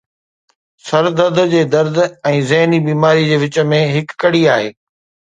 [0.87, 1.97] سر درد جي درد
[2.29, 4.69] ۽ ذهني بيماري جي وچ ۾ هڪ ڪڙي آهي